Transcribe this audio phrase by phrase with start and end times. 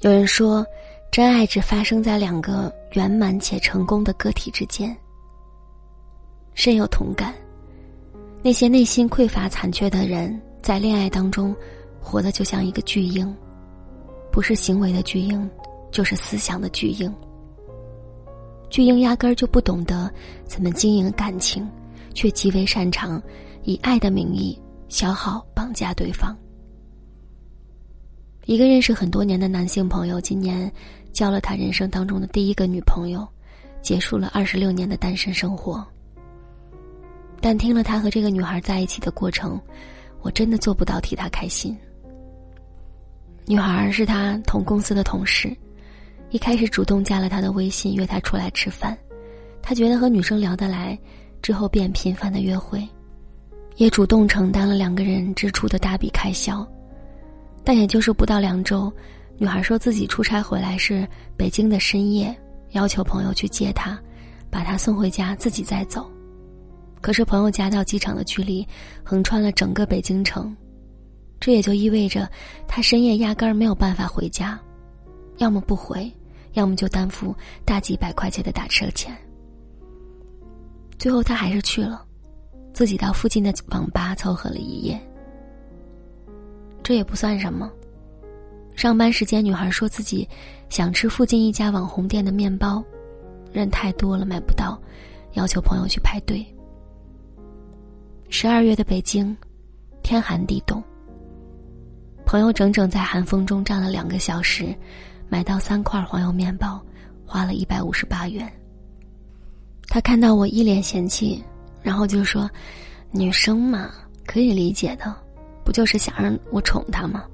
[0.00, 0.64] 有人说，
[1.10, 4.94] 真爱只发生在两个圆满且成功的个体之间。
[6.52, 7.34] 深有同感。
[8.42, 11.56] 那些内心匮乏残缺的人，在恋爱当中，
[11.98, 13.34] 活得就像一个巨婴，
[14.30, 15.48] 不是行为的巨婴，
[15.90, 17.12] 就是思想的巨婴。
[18.68, 20.12] 巨婴压根儿就不懂得
[20.44, 21.66] 怎么经营感情，
[22.12, 23.20] 却极为擅长
[23.62, 24.56] 以爱的名义
[24.88, 26.36] 消耗、绑架对方。
[28.46, 30.70] 一个认识很多年的男性朋友，今年
[31.12, 33.26] 交了他人生当中的第一个女朋友，
[33.82, 35.84] 结束了二十六年的单身生活。
[37.40, 39.60] 但听了他和这个女孩在一起的过程，
[40.22, 41.76] 我真的做不到替他开心。
[43.46, 45.52] 女孩是他同公司的同事，
[46.30, 48.96] 一开始主动加了他的微信，约他出来吃饭。
[49.60, 50.96] 他觉得和女生聊得来，
[51.42, 52.88] 之后便频繁的约会，
[53.74, 56.64] 也主动承担了两个人支出的大笔开销。
[57.66, 58.92] 但也就是不到两周，
[59.38, 61.04] 女孩说自己出差回来是
[61.36, 62.32] 北京的深夜，
[62.70, 63.98] 要求朋友去接她，
[64.48, 66.08] 把她送回家，自己再走。
[67.00, 68.64] 可是朋友家到机场的距离
[69.02, 70.56] 横穿了整个北京城，
[71.40, 72.30] 这也就意味着
[72.68, 74.56] 她深夜压根儿没有办法回家，
[75.38, 76.08] 要么不回，
[76.52, 79.12] 要么就担负大几百块钱的打车钱。
[81.00, 82.04] 最后她还是去了，
[82.72, 84.96] 自己到附近的网吧凑合了一夜。
[86.86, 87.68] 这也不算什么。
[88.76, 90.28] 上班时间，女孩说自己
[90.68, 92.80] 想吃附近一家网红店的面包，
[93.52, 94.80] 人太多了买不到，
[95.32, 96.46] 要求朋友去排队。
[98.28, 99.36] 十二月的北京，
[100.00, 100.80] 天寒地冻。
[102.24, 104.72] 朋友整整在寒风中站了两个小时，
[105.28, 106.80] 买到三块黄油面包，
[107.26, 108.48] 花了一百五十八元。
[109.88, 111.42] 他看到我一脸嫌弃，
[111.82, 112.48] 然后就说
[113.10, 113.90] ：“女生嘛，
[114.24, 115.12] 可以理解的。”
[115.66, 117.24] 不就是想让我宠他吗？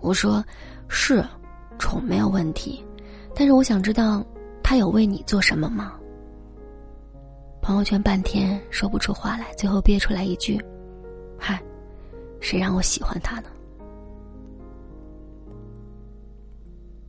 [0.00, 0.44] 我说，
[0.86, 1.24] 是，
[1.78, 2.84] 宠没有问题，
[3.34, 4.22] 但是我想知道，
[4.62, 5.94] 他有为你做什么吗？
[7.62, 10.62] 朋友圈半天说不出话来，最后憋出来一句
[11.40, 11.58] ：“嗨，
[12.38, 13.48] 谁让我喜欢他呢？”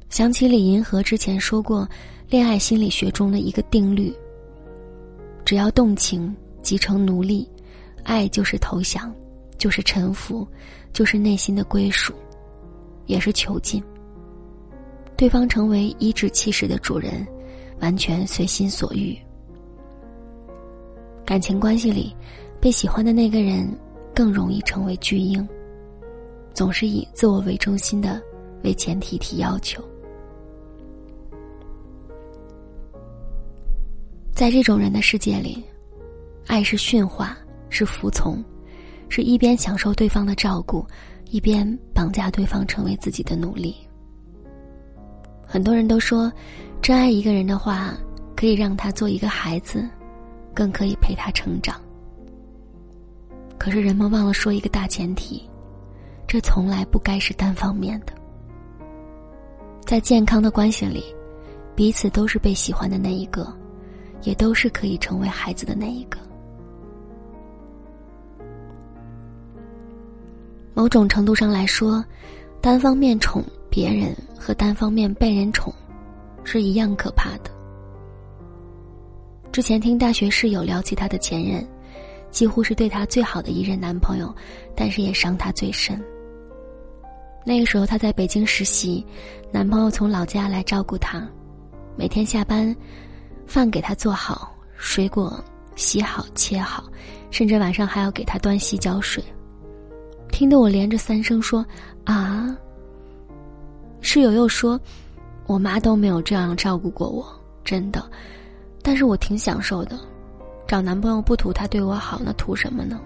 [0.07, 1.85] 想起李银河之前说过，
[2.29, 4.15] 恋爱心理学中的一个定律：
[5.43, 7.45] 只要动情即成奴隶，
[8.03, 9.13] 爱就是投降。
[9.61, 10.47] 就是臣服，
[10.91, 12.15] 就是内心的归属，
[13.05, 13.79] 也是囚禁。
[15.15, 17.23] 对方成为颐指气使的主人，
[17.79, 19.15] 完全随心所欲。
[21.23, 22.11] 感情关系里，
[22.59, 23.71] 被喜欢的那个人
[24.15, 25.47] 更容易成为巨婴，
[26.55, 28.19] 总是以自我为中心的
[28.63, 29.79] 为前提提要求。
[34.33, 35.63] 在这种人的世界里，
[36.47, 37.37] 爱是驯化，
[37.69, 38.43] 是服从。
[39.11, 40.87] 是一边享受对方的照顾，
[41.29, 43.75] 一边绑架对方成为自己的奴隶。
[45.45, 46.31] 很多人都说，
[46.81, 47.93] 真爱一个人的话，
[48.37, 49.85] 可以让他做一个孩子，
[50.53, 51.75] 更可以陪他成长。
[53.57, 55.43] 可是人们忘了说一个大前提，
[56.25, 58.13] 这从来不该是单方面的。
[59.85, 61.03] 在健康的关系里，
[61.75, 63.53] 彼此都是被喜欢的那一个，
[64.21, 66.17] 也都是可以成为孩子的那一个。
[70.81, 72.03] 某种程度上来说，
[72.59, 75.71] 单方面宠别人和单方面被人宠，
[76.43, 77.51] 是一样可怕的。
[79.51, 81.63] 之前听大学室友聊起她的前任，
[82.31, 84.33] 几乎是对她最好的一任男朋友，
[84.75, 86.03] 但是也伤她最深。
[87.45, 89.05] 那个时候她在北京实习，
[89.51, 91.21] 男朋友从老家来照顾她，
[91.95, 92.75] 每天下班，
[93.45, 95.39] 饭给她做好，水果
[95.75, 96.85] 洗好切好，
[97.29, 99.23] 甚至晚上还要给她端洗脚水。
[100.31, 101.65] 听得我连着三声说
[102.05, 102.57] ：“啊！”
[104.01, 104.79] 室友又说
[105.45, 107.25] ：“我妈都没有这样照顾过我，
[107.63, 108.03] 真的。
[108.81, 109.99] 但是我挺享受的，
[110.67, 112.99] 找男朋友不图他对我好，那图什么呢？”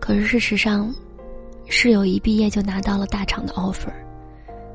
[0.00, 0.92] 可是事实上，
[1.66, 3.92] 室友一毕业就拿到了大厂的 offer，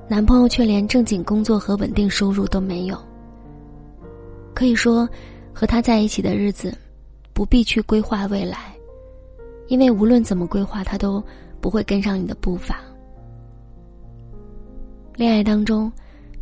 [0.07, 2.97] 男朋友却连正经工作和稳定收入都没有。
[4.53, 5.07] 可以说，
[5.53, 6.73] 和他在一起的日子。
[7.37, 8.75] 不必去规划未来，
[9.67, 11.23] 因为无论怎么规划，他都
[11.61, 12.79] 不会跟上你的步伐。
[15.15, 15.91] 恋爱当中，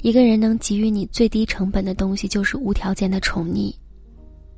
[0.03, 3.75] 一个人能给予你最低成本的东西就是无条件的宠溺。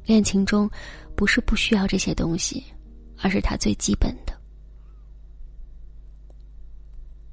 [0.06, 0.70] 恋情中，
[1.16, 2.64] 不是不需要这些东西，
[3.20, 4.32] 而是他最基本的。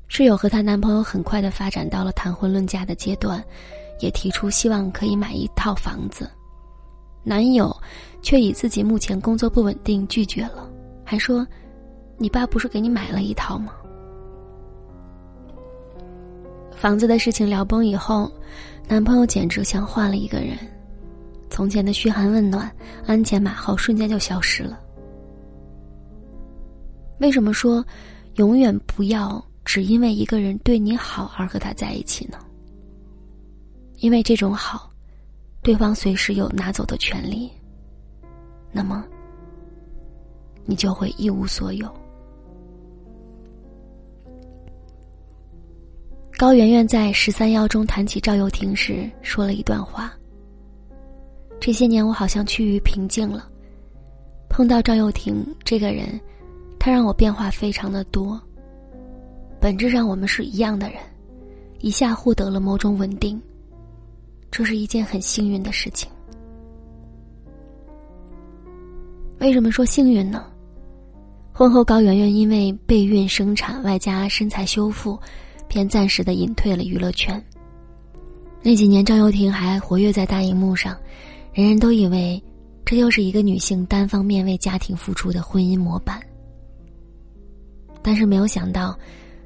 [0.08, 3.44] 室友和她男朋友很快的发展到了谈婚论嫁的阶段，
[4.00, 6.26] 也提出希望可以买一套房子。
[7.24, 7.74] 男友
[8.22, 10.70] 却以自己目前工作不稳定拒绝了，
[11.02, 11.46] 还说
[12.16, 13.72] ：“你爸不是给你买了一套吗？”
[16.76, 18.30] 房子的事情聊崩以后，
[18.86, 20.58] 男朋友简直像换了一个人。
[21.48, 22.70] 从前的嘘寒问暖、
[23.06, 24.78] 鞍前马后，瞬间就消失了。
[27.20, 27.84] 为什么说
[28.34, 32.38] 永远不要只因为一个人对你好而和他在一起呢？
[33.98, 34.90] 因为这种好，
[35.64, 37.50] 对方随时有拿走的权利，
[38.70, 39.02] 那么
[40.66, 41.90] 你就会一无所有。
[46.36, 50.12] 高圆圆在《十三邀》中谈起赵又廷时，说了一段话。
[51.58, 53.48] 这些年，我好像趋于平静了。
[54.50, 56.20] 碰到赵又廷这个人，
[56.78, 58.38] 他让我变化非常的多。
[59.58, 60.98] 本质上，我们是一样的人，
[61.80, 63.40] 一下获得了某种稳定，
[64.56, 66.08] 这是一件很幸运的事情。
[69.40, 70.46] 为什么说幸运呢？
[71.52, 75.18] 婚后，高圆圆因为备孕生产，外加身材修复，
[75.66, 77.44] 便暂时的隐退了娱乐圈。
[78.62, 80.96] 那几年，赵又廷还活跃在大荧幕上。
[81.52, 82.40] 人人都以为，
[82.84, 86.20] 这又是一个女性单方面为家庭付出的婚姻模板。
[88.02, 88.96] 但是没有想到，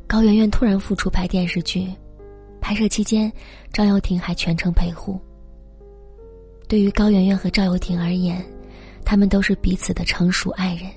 [0.07, 1.89] 高圆圆突然复出拍电视剧，
[2.69, 3.33] 拍摄期间，
[3.73, 5.19] 赵又廷还全程陪护。
[6.69, 8.45] 对于高圆圆和赵又廷而言，
[9.07, 10.91] 他们都是彼此的成熟爱人，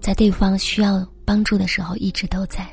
[0.00, 2.68] 在对方需要帮助的时候一直都在。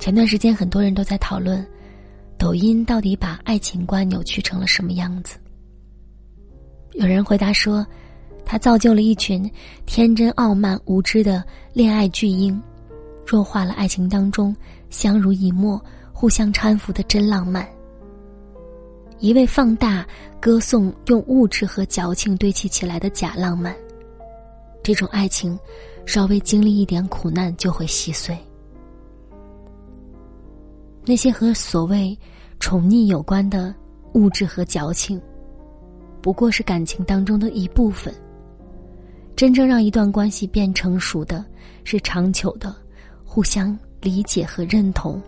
[0.00, 1.64] 前段时间，很多人都在讨论。
[2.36, 5.38] 抖音到底把爱情观扭曲成了什么样子？
[6.94, 7.86] 有人回答说，
[8.44, 9.48] 它造就了一群
[9.86, 12.60] 天真、傲慢、无知的恋爱巨婴，
[13.26, 14.54] 弱化了爱情当中
[14.90, 15.82] 相濡以沫、
[16.12, 17.66] 互相搀扶的真浪漫，
[19.18, 20.06] 一味放大、
[20.40, 23.74] 歌颂用物质和矫情堆砌起来的假浪漫。
[24.82, 25.58] 这种爱情，
[26.04, 28.36] 稍微经历一点苦难就会稀碎。
[31.04, 32.18] 那些和所谓
[32.60, 33.74] 宠溺有关的
[34.14, 35.20] 物质和矫情，
[36.20, 38.12] 不过是感情当中的一部分。
[39.34, 41.44] 真正让一段关系变成熟的，
[41.84, 42.74] 是长久的
[43.34, 45.18] 互相理解和认同，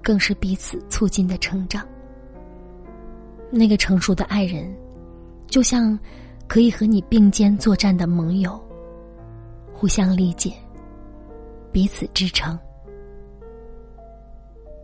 [0.00, 1.84] 更是彼此促进的成长。
[3.50, 4.72] 那个成熟的爱人，
[5.48, 5.98] 就像
[6.46, 8.56] 可以和你并肩作战的盟友，
[9.72, 10.54] 互相理解，
[11.72, 12.56] 彼此支撑。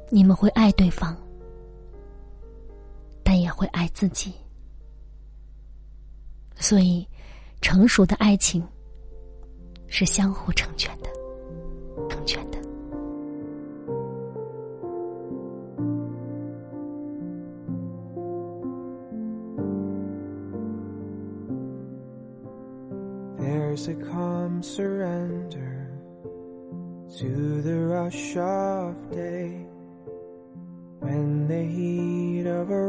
[0.09, 1.17] 你们会爱对方，
[3.23, 4.35] 但也会爱自己。
[6.57, 7.07] 所以，
[7.61, 8.61] 成熟的爱情
[9.87, 11.09] 是相互成全的，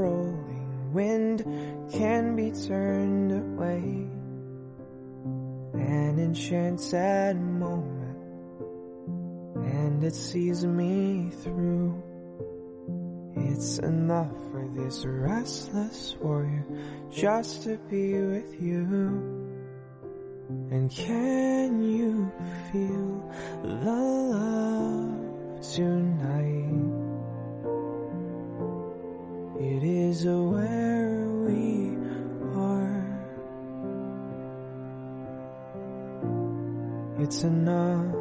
[0.01, 1.46] rolling wind
[1.93, 4.10] can be turned away,
[5.79, 8.17] an enchanted moment,
[9.55, 12.01] and it sees me through.
[13.36, 16.65] It's enough for this restless warrior
[17.12, 19.50] just to be with you.
[20.72, 22.31] And can you
[37.32, 38.12] It's enough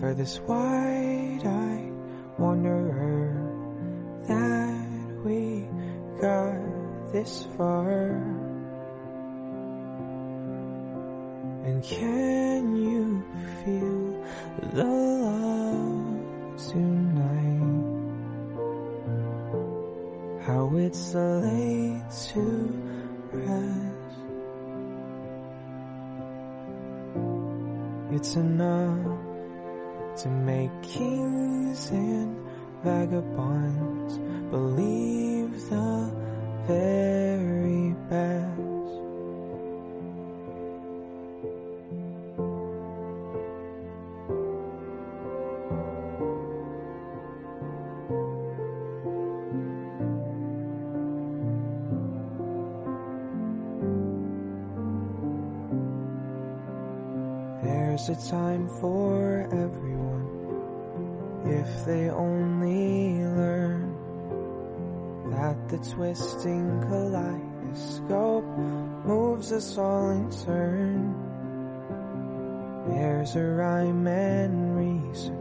[0.00, 1.92] for this wide-eyed
[2.38, 3.36] wanderer
[4.26, 4.88] that
[5.22, 5.68] we
[6.18, 8.12] got this far.
[11.66, 13.22] And can you
[13.62, 14.24] feel
[14.72, 14.84] the
[15.20, 17.36] love tonight?
[20.46, 22.40] how it's late to
[23.32, 23.85] rest.
[28.08, 29.18] It's enough
[30.22, 32.36] to make kings and
[32.84, 34.18] vagabonds
[34.50, 36.12] believe the
[36.68, 38.65] very best.
[57.96, 60.28] There's a time for everyone
[61.46, 63.96] if they only learn
[65.30, 68.44] that the twisting kaleidoscope
[69.06, 71.14] moves us all in turn.
[72.86, 75.38] There's a rhyme and reason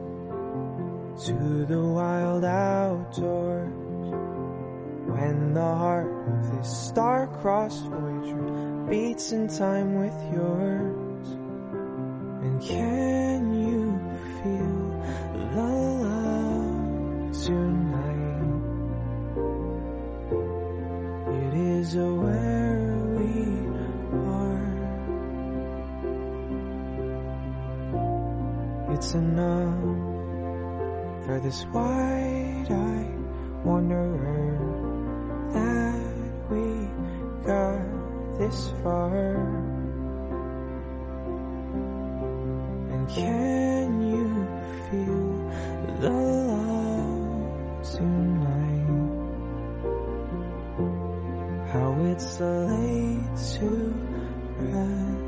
[1.26, 3.74] to the wild outdoors
[5.12, 11.05] when the heart of this star-crossed Voyager beats in time with yours.
[12.46, 13.98] And can you
[14.38, 14.78] feel
[15.34, 15.46] the
[15.98, 18.62] love tonight?
[21.42, 22.86] It is where
[23.18, 23.34] we
[24.30, 24.70] are.
[28.94, 29.82] It's enough
[31.26, 33.20] for this wide-eyed
[33.66, 34.60] wanderer
[35.52, 35.98] that
[36.52, 36.66] we
[37.44, 37.82] got
[38.38, 39.75] this far.
[43.08, 44.48] Can you
[44.90, 45.30] feel
[46.00, 48.90] the love tonight?
[51.72, 53.70] How it's late to
[54.60, 55.26] rest.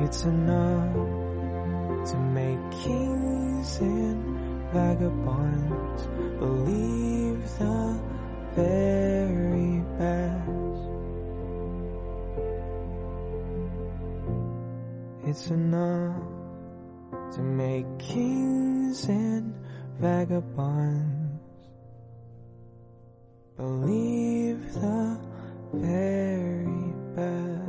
[0.00, 0.94] It's enough
[2.10, 6.06] to make kings and vagabonds
[6.38, 8.00] believe the
[8.54, 10.37] very best.
[15.28, 16.16] It's enough
[17.34, 19.54] to make kings and
[20.00, 21.42] vagabonds
[23.54, 25.20] believe the
[25.74, 27.67] very best.